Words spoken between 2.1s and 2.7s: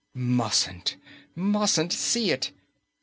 it.